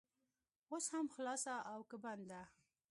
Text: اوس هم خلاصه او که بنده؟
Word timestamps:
اوس 0.71 0.85
هم 0.95 1.07
خلاصه 1.15 1.51
او 1.71 1.79
که 1.89 1.97
بنده؟ 2.03 2.41